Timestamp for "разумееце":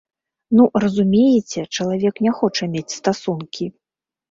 0.83-1.67